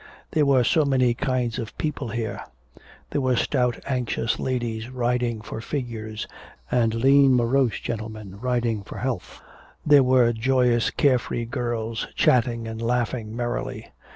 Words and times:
There 0.31 0.47
were 0.47 0.63
so 0.63 0.83
many 0.83 1.13
kinds 1.13 1.59
of 1.59 1.77
people 1.77 2.07
here. 2.07 2.41
There 3.11 3.21
were 3.21 3.35
stout 3.35 3.79
anxious 3.85 4.39
ladies 4.39 4.89
riding 4.89 5.41
for 5.41 5.61
figures 5.61 6.25
and 6.71 6.95
lean 6.95 7.35
morose 7.35 7.79
gentlemen 7.79 8.39
riding 8.39 8.81
for 8.81 8.97
health. 8.97 9.41
There 9.85 10.01
were 10.01 10.33
joyous 10.33 10.89
care 10.89 11.19
free 11.19 11.45
girls, 11.45 12.07
chatting 12.15 12.67
and 12.67 12.81
laughing 12.81 13.35
merrily. 13.35 13.91